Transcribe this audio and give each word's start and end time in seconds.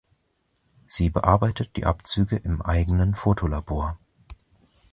Sie 0.87 1.11
bearbeitet 1.11 1.75
die 1.77 1.85
Abzüge 1.85 2.35
im 2.35 2.63
eigenen 2.63 3.13
Fotolabor. 3.13 3.99